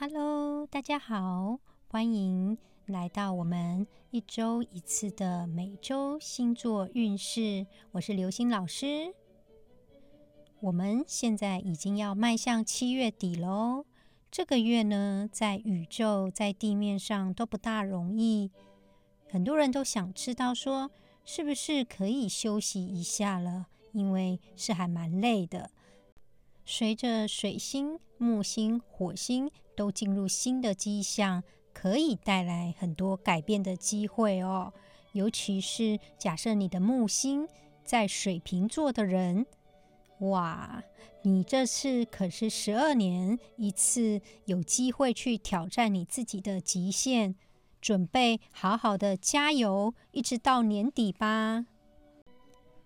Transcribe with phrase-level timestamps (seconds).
[0.00, 2.56] Hello，大家好，欢迎
[2.86, 7.66] 来到我们一周一次的每周星座运势。
[7.90, 9.14] 我是刘星老师。
[10.60, 13.84] 我们现在已经要迈向七月底喽。
[14.30, 18.50] 这个月呢，在宇宙、在地面上都不大容易。
[19.28, 20.90] 很多人都想知道，说
[21.26, 23.66] 是不是可以休息一下了？
[23.92, 25.70] 因为是还蛮累的。
[26.64, 34.70] 随着水星、木星、火星都进入新的迹象，可以带来很多改变的机会哦。
[35.12, 37.48] 尤其是假设你的木星
[37.82, 39.46] 在水瓶座的人，
[40.18, 40.84] 哇，
[41.22, 47.34] 你这次可是十二年一次有机会去挑战你自己的极限，
[47.80, 51.64] 准备好好的加油，一直到年底吧。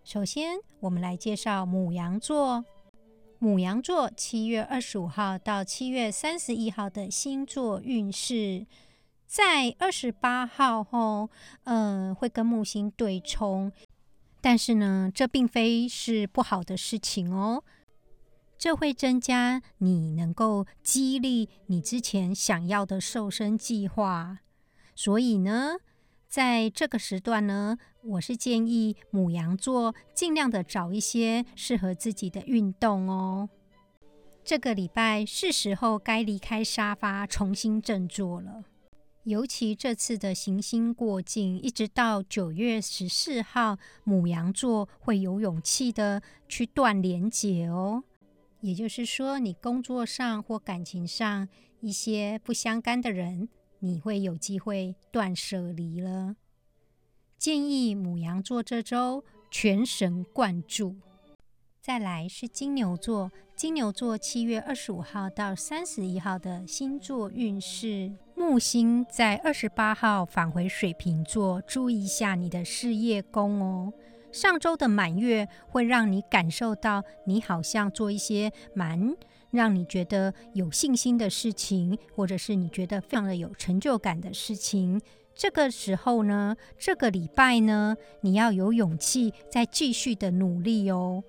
[0.05, 2.65] 首先，我们来介绍母羊座。
[3.45, 8.67] 母羊座七月二十五号到七月三十一号的星座运势，
[9.27, 11.29] 在二十八号后，
[11.65, 13.71] 嗯，会跟木星对冲，
[14.41, 17.63] 但是呢，这并非是不好的事情哦。
[18.57, 24.39] 这会增加你能够激励你之前想要的瘦身计划，
[24.95, 25.77] 所以呢。
[26.35, 33.49] 在这个时段呢，我是建议母羊座尽量的找一些适合自己的运动哦。
[34.43, 38.65] 这个礼拜是时候该离开沙发，重新振作了。
[39.23, 48.03] 尤其这次的行星过境，一直到九月十四号，母羊座会有勇气的去断连结哦。
[48.61, 53.49] 也就是说，你工作上或感情上一些不相干的人。
[53.85, 56.37] 你会有机会断舍离了。
[57.37, 60.97] 建议母羊座这周全神贯注。
[61.83, 68.11] 再来是金牛座，金牛座七月二十五号到三十一号的星座运势。
[68.35, 73.93] 木星在二十八号返回水瓶座，注意一下你的事业宫哦。
[74.33, 79.15] 上周的满月会让你感受到，你好像做一些蛮。
[79.55, 85.01] 让你觉得有信心的事情，或者是你觉得非常的有成就感的事情，
[85.35, 91.23] 这个时候呢，这个礼拜呢，你要有勇气再继续的努力哦。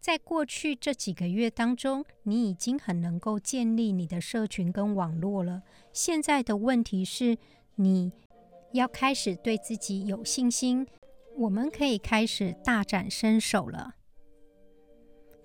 [0.00, 5.62] 在过去这几个月当中，你已经很能够建立你的社群跟网络了。
[5.92, 7.36] 现在的问题是，
[7.76, 8.10] 你
[8.72, 10.86] 要开始对自己有信心，
[11.36, 13.96] 我们可以开始大展身手了。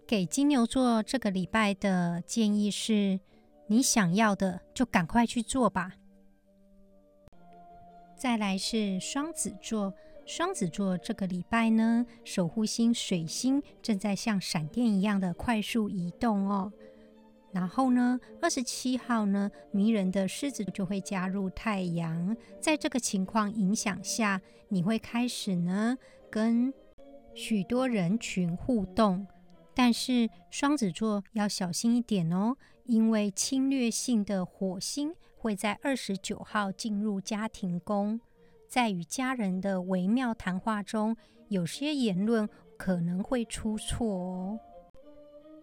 [0.07, 3.19] 给金牛座这个礼拜的建议是：
[3.65, 5.93] 你想要的就赶快去做吧。
[8.15, 9.91] 再来是双子座，
[10.23, 16.71] 双子座这个礼拜呢，守护星水星正在像闪电一样的快速移动哦。
[17.51, 24.39] 然后呢，二十七号呢，迷人的狮子就会加入太阳，在这个情况影响下，
[24.69, 25.97] 你会开始呢
[26.29, 26.71] 跟
[27.33, 29.25] 许多人群互动。
[29.75, 32.55] 但是双子座要小心一点哦，
[32.85, 38.21] 因为侵略性的火星会在二十九号进入家庭宫，
[38.69, 41.17] 在与家人的微妙谈话中，
[41.49, 44.59] 有些言论可能会出错哦。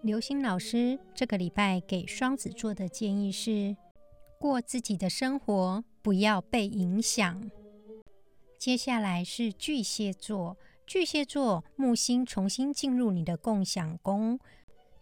[0.02, 3.74] 刘星老师这个礼拜给双子座的建议是：
[4.38, 7.50] 过自己的生活，不要被影响。
[8.58, 10.58] 接下来是巨蟹座。
[10.86, 14.38] 巨蟹座木星重新进入你的共享宫，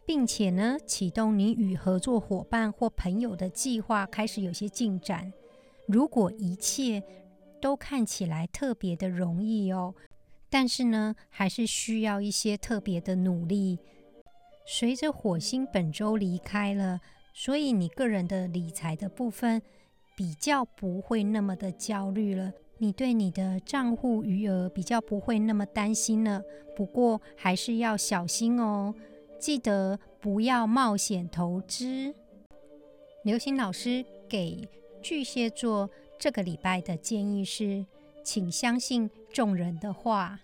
[0.06, 5.32] 并且呢，启动你与合作伙伴或朋友的计划开始有些进展。
[5.86, 7.02] 如果一切
[7.60, 9.94] 都看起来特别的容易哦，
[10.48, 13.78] 但是呢，还是需要一些特别的努力。
[14.66, 17.00] 随着火星本周离开了，
[17.34, 19.60] 所以你个人的理财的部分
[20.16, 22.52] 比较不会那么的焦虑了。
[22.82, 26.42] 你对你的账户余额比较不会那么担心了，
[26.74, 28.94] 不过还是要小心哦，
[29.38, 32.14] 记得不要冒险投资。
[33.22, 34.66] 刘星老师给
[35.02, 37.84] 巨蟹座这个礼拜的建议是，
[38.24, 40.40] 请相信众人的话。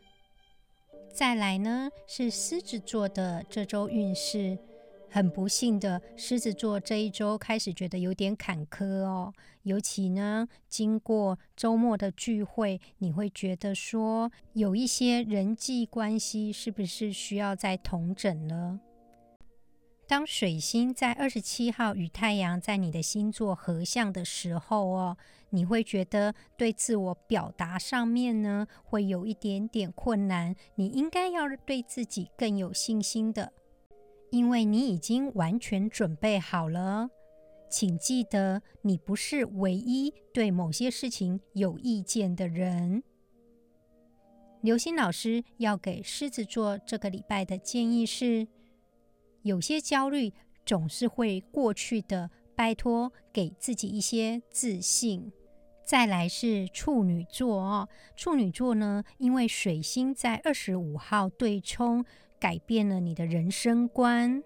[1.11, 4.59] 再来呢是狮子座的这周运势。
[5.09, 9.33] 很不幸的，狮子座这一周开始觉得有点坎坷哦。
[9.63, 18.79] 尤其呢，经过周末的聚会，你会觉得说有一些人际关系是不是需要再同整了？
[20.09, 25.17] 当水星在二十七号与太阳在你的星座合相的时候哦，
[25.51, 30.55] 你会觉得对自我表达上面呢会有一点点困难。
[30.77, 33.53] 你应该要对自己更有信心的。
[34.37, 37.09] 因为你已经完全准备好了，
[37.71, 43.03] 请记得，你不是唯一对某些事情有意见的人。
[44.61, 48.47] 刘星老师要给狮子座这个礼拜的建议是：
[49.41, 50.35] 有些焦虑
[50.67, 55.33] 总是会过去的，拜托给自己一些自信。
[55.83, 62.05] 再来是处女座哦，处女座呢，因为水星在二十五号对冲，
[62.47, 64.41] 改变了你的人生观。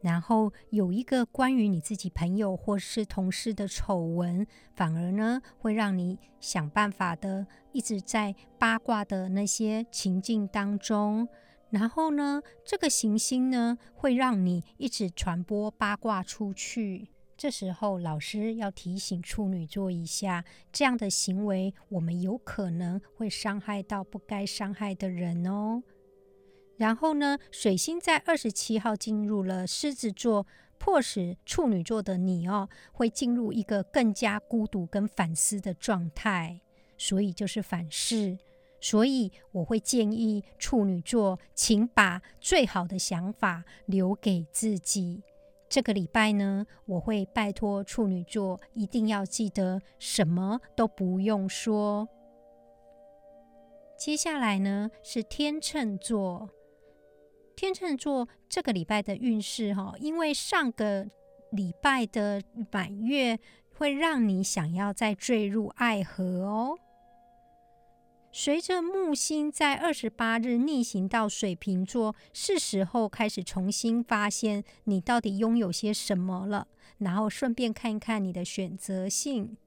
[0.00, 4.46] 然后有一个关于你自己朋友或是同事的丑闻，
[4.76, 11.28] 反而呢会让你想办法的一直在八卦的那些情境当中。
[11.70, 17.08] 然后呢，这个行星呢会让你一直传播八卦出去。
[17.36, 25.82] 这时候老师要提醒处女座一下，这样的行为我们有可能会伤害到不该伤害的人哦。
[26.80, 30.46] 然后呢，水星在二十七号进入了狮子座，
[30.78, 36.62] 迫使处女座的你哦，会进入一个更加孤独跟反思的状态，
[36.96, 38.38] 所以就是反噬。
[38.80, 45.22] 所以我会建议处女座，请把最好的想法留给自己。
[45.68, 52.08] 这个礼拜呢，我会拜托处女座，一定要记得什么都不用说。
[53.98, 56.48] 接下来呢，是天秤座。
[57.60, 61.06] 天秤座这个礼拜的运势哈，因为上个
[61.50, 62.42] 礼拜的
[62.72, 63.38] 满月
[63.76, 66.78] 会让你想要再坠入爱河哦。
[68.32, 76.66] 随着木星在二十八日逆行到水瓶座，是时候开始重新发现你到底拥有些什么了，
[76.96, 79.58] 然后顺便看一看你的选择性。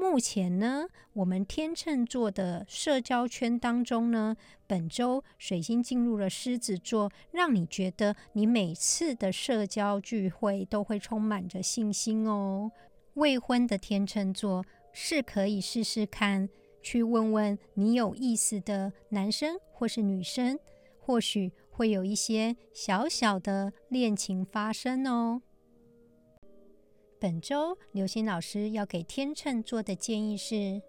[0.00, 4.34] 目前呢，我们天秤座的社交圈当中呢，
[4.66, 12.72] 本周水星进入了狮子座，让你觉得你每次的社交聚会都会充满着信心哦。
[13.14, 16.48] 未婚的天秤座是可以试试看，
[16.80, 20.58] 去问问你有意思的男生或是女生，
[20.98, 25.42] 或许会有一些小小的恋情发生哦。
[27.20, 30.80] 本周刘星老师要给天秤座的建议是：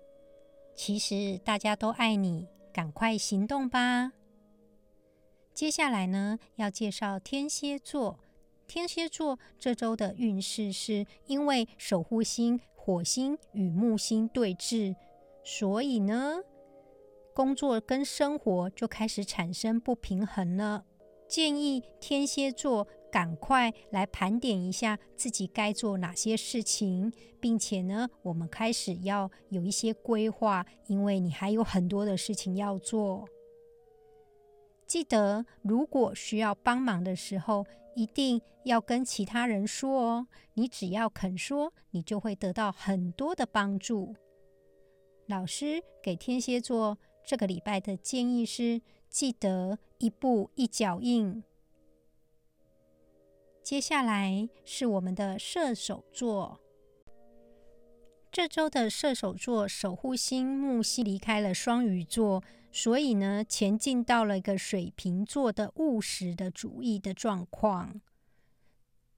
[0.74, 4.14] 其实大家都爱你，赶快行动吧。
[5.54, 8.18] 接下来呢，要介绍天蝎座。
[8.66, 14.96] 天蝎座这周的运势是因为守护星火星与木星对峙，
[15.44, 16.38] 所以呢，
[17.34, 20.86] 工作跟生活就开始产生不平衡了。
[21.28, 22.88] 建议天蝎座。
[23.12, 33.28] 赶快来盘点一下自己该做哪些事情，并且呢，我们开始要有一些规划，因为你还有很多的事情要做。
[34.88, 37.66] 记得，如果需要帮忙的时候，
[37.96, 40.28] 一定要跟其他人说哦。
[40.54, 44.16] 你只要肯说，你就会得到很多的帮助。
[45.28, 51.42] 老师给天蝎座这个礼拜的建议是：记得一步一脚印。
[53.72, 56.60] 接下来是我们的射手座。
[58.30, 68.02] 这周的射手座守护星木星离开了双鱼座，所以呢，前进到了一个水瓶座的务实的主义的状况。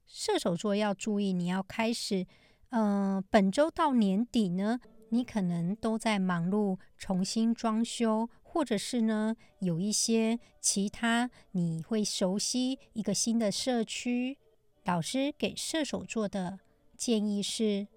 [0.06, 2.28] 射手座要注意，你要开始，
[2.70, 4.80] 呃，本周到年底呢，
[5.10, 14.38] 你可能都在忙碌重新装修，或者是呢，有一些其他你会熟悉一个新的社区。
[14.86, 16.60] 老师给射手座的
[16.98, 17.88] 建议是：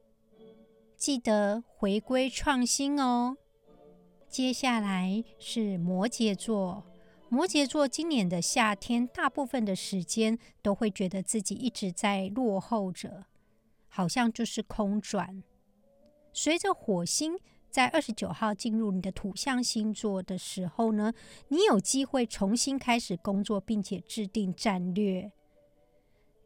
[0.97, 3.37] 记得回归创新哦。
[4.29, 6.85] 接下来是摩羯座，
[7.29, 13.27] 摩羯座今年的夏天，大部分的时间都会觉得自己一直在落后着，
[13.89, 15.43] 好像就是空转。
[16.33, 17.37] 随着火星
[17.69, 21.13] 在二十九号进入你的土象星座的时候呢，
[21.49, 25.33] 你有机会重新开始工作，并且制定战略。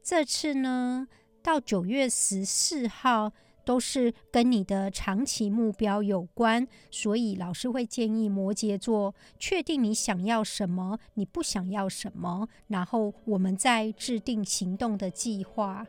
[0.02, 1.06] 这次呢，
[1.42, 3.32] 到九月十四号
[3.64, 15.86] 都是跟你的长期目标有关，所以老师会建议摩羯座确定你想要什么，你不想要什么，然后我们再制定行动的计划。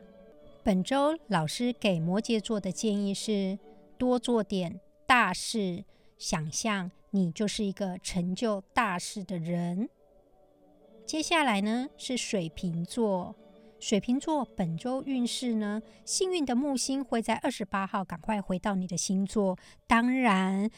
[0.62, 3.58] 本周老师给摩羯座的建议是
[3.98, 5.84] 多做点大事，
[6.18, 9.88] 想象你就是一个成就大事的人。
[11.04, 13.34] 接下来呢是水瓶座。
[13.82, 15.82] 水瓶座本周运势呢？
[16.04, 19.58] 幸运的木星会在二十八号赶快回到你的星座，
[19.88, 20.70] 当然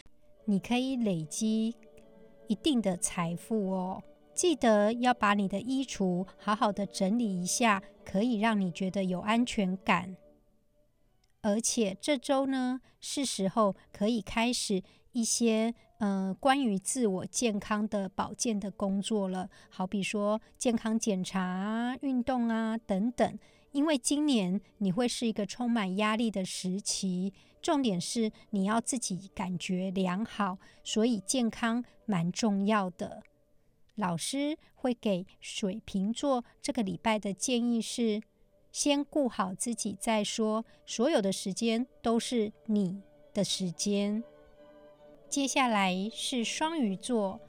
[0.47, 1.77] 你可以累积
[2.49, 4.03] 一定的财富哦。
[4.33, 10.17] 记得要把你的衣橱好好的整理一下，可以让你觉得有安全感。
[11.43, 14.83] 而且这周呢是时候可以开始
[15.13, 23.39] 一些呃关于自我健康的保健的工作了，好比说健康检查、运动啊等等。
[23.73, 27.33] 因为今年你会是一个充满压力的时期，
[27.63, 33.23] 重点是你要自己感觉良好，所以健康蛮重要的。
[33.95, 38.21] 老师会给水瓶座这个礼拜的建议是：
[38.71, 43.01] 先顾好自己再说，所有的时间都是你
[43.33, 44.23] 的时间。
[45.35, 47.41] 接下来是双鱼座。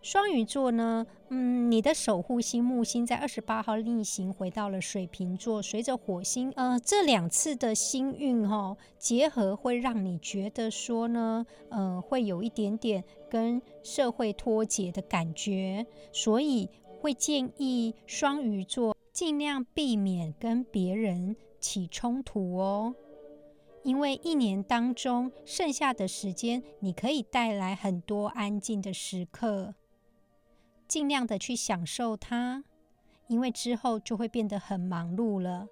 [0.00, 16.68] 双鱼座呢，嗯，你的守护星木星在二十八号逆行回到了水瓶座，随着火星，呃，这两次的星运哈结合，会让你觉得说呢，呃，会有一点点跟社会脱节的感觉，所以
[17.00, 22.94] 会建议双鱼座尽量避免跟别人起冲突哦，
[23.82, 29.74] 因为一年当中剩下的时间，你可以带来很多安静的时刻。
[30.86, 32.64] 尽量的去享受它，
[33.26, 35.68] 因为之后就会变得很忙碌了。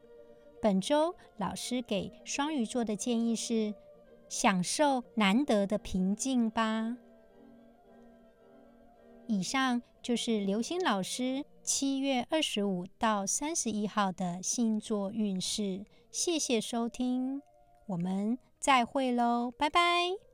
[0.63, 3.75] 本周老师给双鱼座的建议是：
[4.29, 6.97] 享受难得的平静吧。
[9.27, 15.85] 以上就是刘星老师七月二十五到三十一号的星座运势。
[16.11, 17.41] 谢谢收听，
[17.91, 20.30] 我们再会喽，拜拜。